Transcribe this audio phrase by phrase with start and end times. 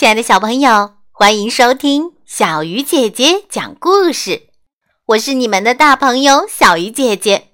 [0.00, 4.48] 亲爱的小朋友，欢迎收听小鱼姐姐讲故事。
[5.08, 7.48] 我是你们的大朋友小鱼姐姐。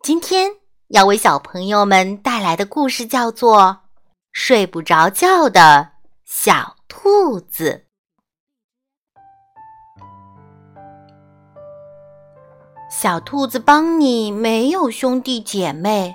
[0.00, 0.52] 今天
[0.90, 3.62] 要为小朋友们带来的故事叫做
[4.30, 5.88] 《睡不着觉的
[6.24, 7.86] 小兔子》。
[12.96, 16.14] 小兔子邦尼没有兄弟姐妹，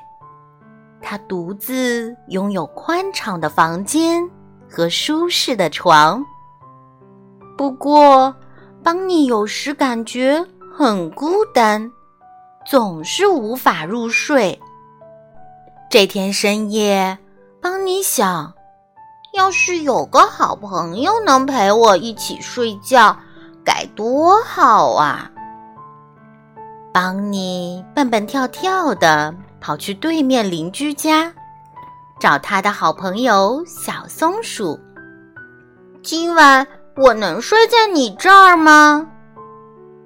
[1.02, 4.32] 他独自拥有宽敞的房间。
[4.70, 6.24] 和舒适的床。
[7.58, 8.36] 不过，
[8.84, 11.92] 邦尼有时感觉很孤单，
[12.66, 14.60] 总是无法入睡。
[15.90, 17.18] 这天深夜，
[17.62, 18.54] 邦尼想，
[19.34, 23.18] 要是有个好朋友能陪我一起睡觉，
[23.64, 25.32] 该多好啊！
[26.94, 31.34] 邦尼蹦蹦跳跳的跑去对面邻居家。
[32.20, 34.80] 找他的好朋友小松鼠。
[36.02, 39.08] 今晚我能睡在你这儿吗？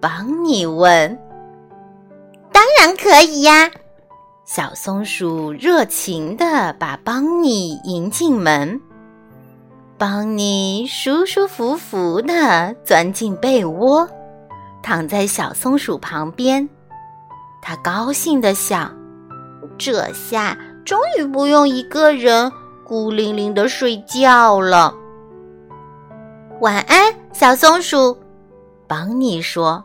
[0.01, 1.17] 邦尼问。
[2.51, 3.71] 当然可以呀！
[4.45, 8.81] 小松鼠热情地把邦尼迎进门。
[9.97, 14.09] 邦尼舒舒服服地钻进被窝，
[14.83, 16.67] 躺在小松鼠旁边。
[17.61, 18.93] 他高兴地想：
[19.77, 20.57] 这下。
[20.83, 22.51] 终于不用一个人
[22.83, 24.93] 孤零零的睡觉了。
[26.59, 28.17] 晚安，小松鼠。
[28.87, 29.83] 邦尼说：“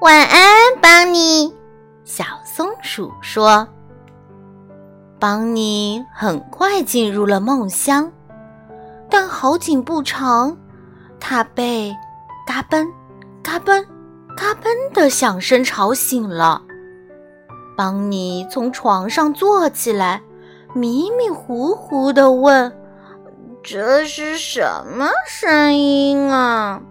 [0.00, 1.52] 晚安，邦尼。”
[2.04, 3.66] 小松鼠说
[5.18, 8.10] ：“邦尼很快进入了梦乡，
[9.10, 10.56] 但好景不长，
[11.18, 11.94] 他被
[12.46, 12.86] 嘎嘣、
[13.42, 13.84] 嘎嘣、
[14.36, 16.62] 嘎嘣的响声吵醒了。”
[17.80, 20.20] 邦尼从床上坐起来，
[20.74, 22.70] 迷迷糊糊的问
[23.64, 26.82] ：“这是什么声音啊？”“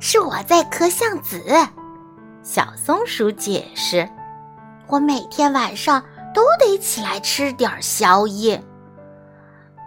[0.00, 1.42] 是我在磕橡子。”
[2.42, 4.08] 小松鼠解释。
[4.88, 6.02] “我每天晚上
[6.34, 8.64] 都得起来吃点宵夜。”“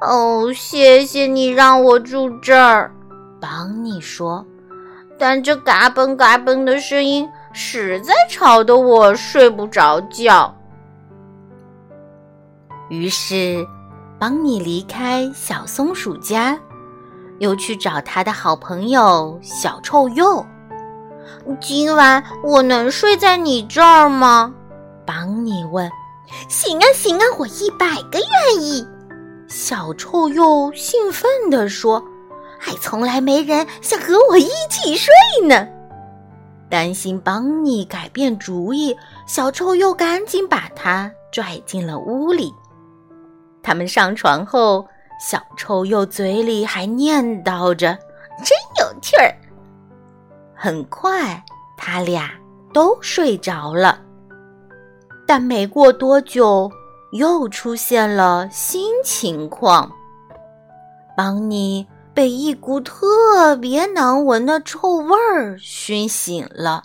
[0.08, 2.94] 哦，谢谢你让我住这儿。”
[3.42, 4.46] 邦尼说
[5.18, 10.54] ，“但这嘎嘣嘎嘣的声音……”实在吵得我睡不着觉。
[12.90, 13.66] 于是，
[14.20, 16.60] 邦尼离开小松鼠家，
[17.40, 20.46] 又去找他的好朋友小臭鼬。
[21.60, 24.54] 今晚我能睡在你这儿吗？
[25.06, 25.90] 邦尼问。
[26.48, 28.88] 行啊，行啊，我一百个愿意。
[29.48, 32.02] 小臭鼬兴奋地说
[32.58, 35.12] ：“还从来没人想和我一起睡
[35.44, 35.68] 呢。”
[36.72, 42.52] 担心邦尼改变主意，小臭鼬赶紧把他拽进了屋里。
[43.62, 44.88] 他们上床后，
[45.20, 47.96] 小臭鼬嘴里还念叨着
[48.44, 49.36] ：“真有趣儿。”
[50.56, 51.44] 很快，
[51.78, 52.32] 他俩
[52.74, 54.00] 都睡着了。
[55.28, 56.72] 但没过多久，
[57.12, 59.92] 又出现了新情况。
[61.18, 61.86] 邦尼。
[62.14, 66.84] 被一股特别难闻的臭味儿熏醒了。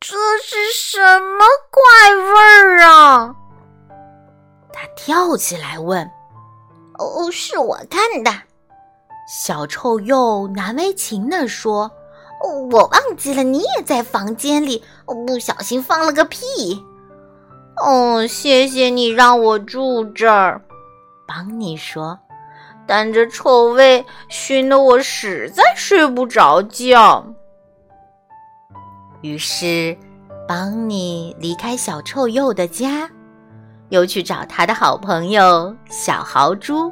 [0.00, 3.34] 这是什么怪味儿啊？
[4.72, 6.08] 他跳起来问
[6.98, 8.30] ：“哦，是我干的。”
[9.28, 11.90] 小臭鼬难为情地说
[12.70, 16.80] ：“我忘记了你也在房间里，不小心放了个屁。”
[17.84, 20.62] 哦，谢谢你让我住这儿，
[21.26, 22.16] 邦尼说。
[22.88, 27.22] 但这臭味熏得我实在睡不着觉。
[29.20, 29.94] 于是，
[30.48, 33.08] 邦尼离开小臭鼬的家，
[33.90, 36.90] 又去找他的好朋友小豪猪。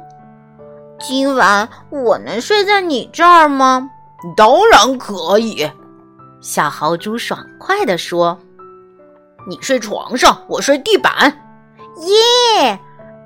[0.99, 3.89] 今晚我能睡在你这儿吗？
[4.35, 5.67] 当然可以，
[6.41, 8.37] 小豪猪爽快地说。
[9.47, 11.11] 你睡床上，我睡地板。
[12.61, 12.79] 耶！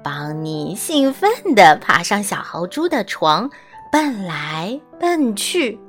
[0.03, 3.49] 邦尼兴奋地爬上小豪猪的床，
[3.91, 5.79] 蹦来蹦去。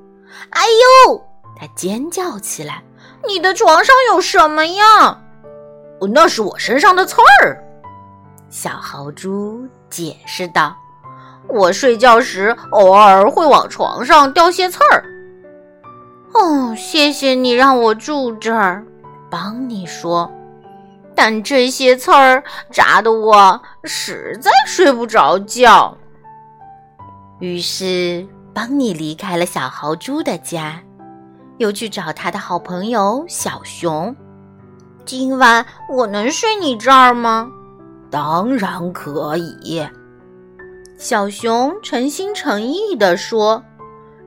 [0.51, 0.63] 哎
[1.07, 1.25] 呦！
[1.59, 2.83] 他尖叫起来
[3.27, 5.19] ：“你的床上有什么呀
[6.13, 7.63] ？”“那是我身上的刺儿。”
[8.51, 10.77] 小豪猪解释道
[11.49, 15.05] ：“我睡觉时偶尔会往床上掉些刺儿。
[16.35, 18.85] ”“哦，谢谢你让我住这儿。”
[19.31, 20.31] 邦尼说。
[21.15, 25.97] 但这些刺儿扎得我实在睡不着觉。
[27.39, 30.81] 于是，邦尼离开了小豪猪的家，
[31.59, 34.15] 又去找他的好朋友小熊。
[35.05, 37.51] 今晚我能睡你这儿吗？
[38.11, 39.85] 当然可以。
[40.97, 43.63] 小熊诚心诚意地说：“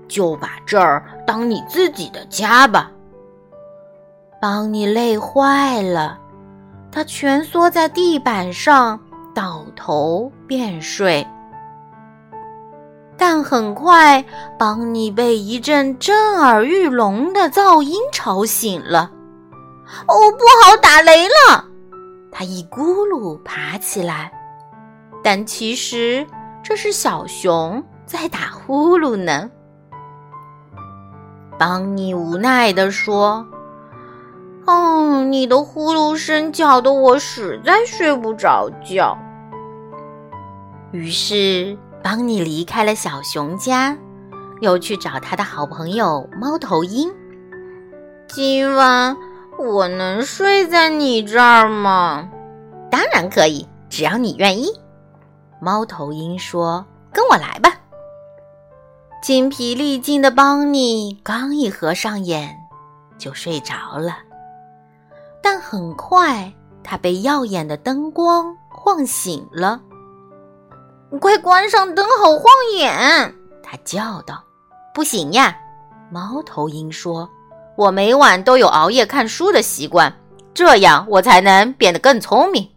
[0.09, 2.91] 就把这儿当你自己的家吧。”
[4.41, 6.19] 邦尼累坏了，
[6.95, 8.97] 他蜷缩在地板上，
[9.33, 11.27] 倒头便睡。
[13.17, 14.23] 但很快，
[14.57, 19.11] 邦尼被一阵震耳欲聋的噪音吵醒了。
[20.07, 21.65] “哦，不好，打雷了！”
[22.31, 24.31] 他一咕噜爬起来，
[25.21, 26.25] 但其实
[26.63, 29.49] 这是小熊在打呼噜呢。
[31.59, 33.45] 邦尼无奈地说
[34.65, 39.17] ：“哦，你的呼噜声搅得我实在睡不着觉。”
[40.91, 41.77] 于是。
[42.03, 43.97] 邦尼离开了小熊家，
[44.61, 47.11] 又去找他的好朋友猫头鹰。
[48.27, 49.17] 今晚
[49.57, 52.29] 我能睡在你这儿吗？
[52.91, 54.67] 当然可以，只要你愿意。
[55.59, 57.75] 猫头鹰说：“跟我来吧。”
[59.23, 62.55] 精疲力尽的邦尼刚一合上眼，
[63.17, 64.17] 就睡着了。
[65.45, 66.51] 但很快，
[66.83, 69.79] 他被耀眼的灯光晃醒了。
[71.21, 72.91] 快关上灯，好晃眼！
[73.61, 74.43] 他叫道。
[74.91, 75.55] “不行呀！”
[76.09, 77.29] 猫头鹰说
[77.77, 80.11] ，“我每晚都有熬夜看书的习惯，
[80.51, 82.67] 这样我才能变得更聪明。”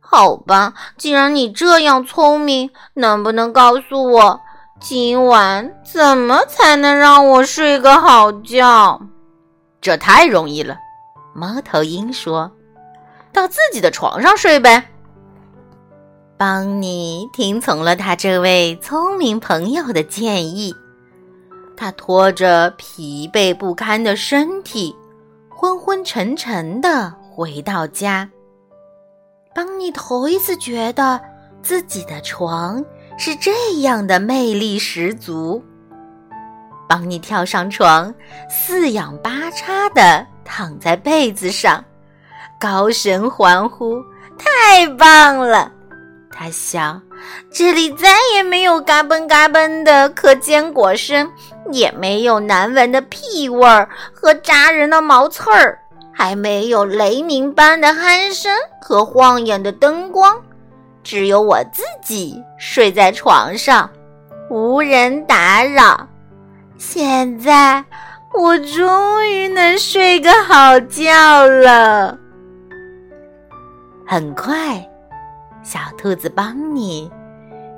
[0.00, 4.40] 好吧，既然你这样聪明，能不能告诉我，
[4.80, 8.98] 今晚怎么才能让我睡个好觉？
[9.82, 10.78] 这太容易了，
[11.36, 12.50] 猫头鹰说
[13.30, 14.90] ，“到自己的床上睡呗。”
[16.38, 20.74] 邦尼听从了他这位聪明朋友的建议，
[21.76, 24.94] 他拖着疲惫不堪的身体，
[25.48, 28.28] 昏昏沉沉的回到家。
[29.54, 31.20] 邦尼头一次觉得
[31.62, 32.84] 自己的床
[33.18, 35.62] 是这样的魅力十足。
[36.86, 38.14] 邦尼跳上床，
[38.48, 41.84] 四仰八叉的躺在被子上，
[42.58, 44.00] 高声欢呼
[44.38, 45.70] ：“太棒了！”
[46.30, 47.00] 他想，
[47.50, 51.30] 这里再也没有嘎嘣嘎嘣的可坚果声，
[51.72, 55.78] 也没有难闻的屁味儿和扎人的毛刺儿，
[56.12, 58.52] 还没有雷鸣般的鼾声
[58.82, 60.38] 和晃眼的灯光，
[61.02, 63.88] 只有我自己睡在床上，
[64.50, 66.06] 无人打扰。
[66.76, 67.82] 现在
[68.34, 72.18] 我终于能睡个好觉了。
[74.06, 74.86] 很快。
[75.66, 77.10] 小兔子邦尼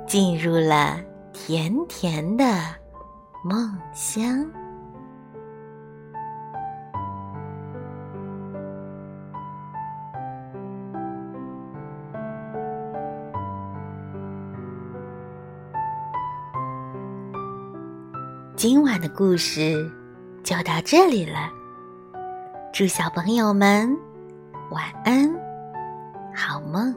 [0.05, 1.01] 进入了
[1.33, 2.45] 甜甜的
[3.43, 4.47] 梦乡。
[18.55, 19.91] 今晚的故事
[20.49, 21.47] 就到这里了，
[22.73, 23.95] 祝小朋友们
[24.71, 25.31] 晚安，
[26.35, 26.91] 好梦。